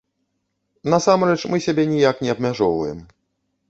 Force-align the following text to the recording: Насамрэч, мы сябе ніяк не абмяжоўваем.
Насамрэч, 0.93 1.37
мы 1.53 1.63
сябе 1.69 1.87
ніяк 1.95 2.17
не 2.27 2.37
абмяжоўваем. 2.39 3.09